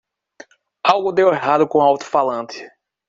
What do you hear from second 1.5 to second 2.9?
com o alto-falante.